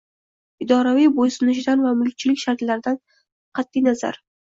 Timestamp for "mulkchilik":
2.01-2.43